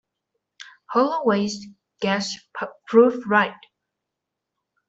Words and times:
Holloway's 0.87 1.63
guess 1.99 2.33
proved 2.87 3.27
right. 3.27 3.53